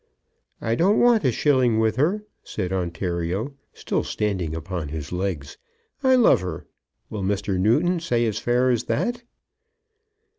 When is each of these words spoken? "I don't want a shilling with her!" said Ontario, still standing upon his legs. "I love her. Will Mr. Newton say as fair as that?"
"I 0.61 0.73
don't 0.73 0.99
want 0.99 1.23
a 1.25 1.31
shilling 1.31 1.77
with 1.77 1.95
her!" 1.97 2.25
said 2.43 2.73
Ontario, 2.73 3.53
still 3.71 4.03
standing 4.03 4.55
upon 4.55 4.87
his 4.87 5.11
legs. 5.11 5.59
"I 6.03 6.15
love 6.15 6.41
her. 6.41 6.65
Will 7.11 7.21
Mr. 7.21 7.59
Newton 7.59 7.99
say 7.99 8.25
as 8.25 8.39
fair 8.39 8.71
as 8.71 8.85
that?" 8.85 9.21